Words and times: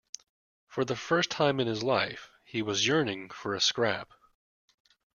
For 0.65 0.83
the 0.83 0.95
first 0.95 1.29
time 1.29 1.59
in 1.59 1.67
his 1.67 1.83
life 1.83 2.31
he 2.43 2.63
was 2.63 2.87
yearning 2.87 3.29
for 3.29 3.53
a 3.53 3.61
scrap. 3.61 4.11